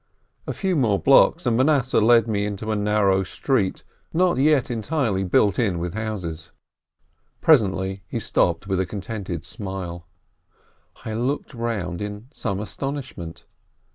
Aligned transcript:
A 0.47 0.53
few 0.53 0.75
more 0.75 0.97
blocks 0.97 1.45
and 1.45 1.55
Manasseh 1.55 2.01
led 2.01 2.27
me 2.27 2.47
into 2.47 2.71
a 2.71 2.75
narrow 2.75 3.23
street, 3.23 3.83
not 4.11 4.39
yet 4.39 4.71
entirely 4.71 5.23
built 5.23 5.59
in 5.59 5.77
with 5.77 5.93
houses. 5.93 6.49
Presently 7.39 8.01
he 8.07 8.19
stopped, 8.19 8.65
with 8.65 8.79
a 8.79 8.85
contented 8.87 9.45
smile. 9.45 10.07
I 11.05 11.13
looked 11.13 11.53
round 11.53 12.01
in 12.01 12.29
some 12.31 12.59
astonishment. 12.59 13.45